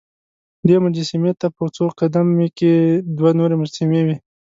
دې 0.67 0.75
مجسمې 0.85 1.31
ته 1.39 1.47
په 1.55 1.63
څو 1.75 1.85
قد 1.99 2.13
مې 2.37 2.47
کې 2.57 2.73
دوه 3.17 3.31
نورې 3.39 3.55
مجسمې 3.61 4.01
وې. 4.05 4.15